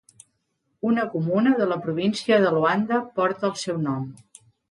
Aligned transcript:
Una 0.91 1.03
comuna 1.11 1.51
de 1.59 1.67
la 1.73 1.77
província 1.83 2.41
de 2.45 2.53
Luanda 2.57 3.01
porta 3.19 3.47
el 3.53 3.57
seu 3.67 3.77
nom. 3.87 4.09